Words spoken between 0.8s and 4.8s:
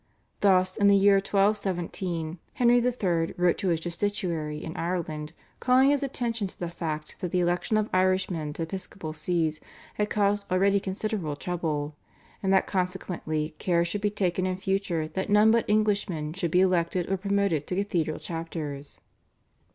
the year 1217 Henry III. wrote to his Justiciary in